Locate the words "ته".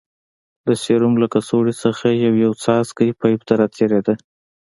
3.47-3.53